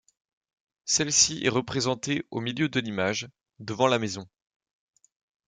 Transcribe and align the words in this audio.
Celle-ci 0.85 1.45
est 1.45 1.49
représentée 1.49 2.25
au 2.31 2.39
milieu 2.41 2.69
de 2.69 2.79
l’image, 2.79 3.29
devant 3.59 3.85
la 3.85 3.99
maison. 3.99 4.27